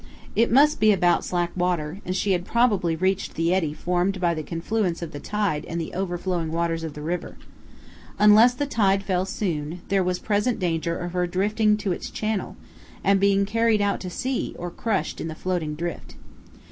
[0.35, 4.33] It must be about slack water, and she had probably reached the eddy formed by
[4.33, 7.37] the confluence of the tide and the overflowing waters of the river.
[8.17, 12.55] Unless the tide fell soon, there was present danger of her drifting to its channel,
[13.03, 16.15] and being carried out to sea or crushed in the floating drift.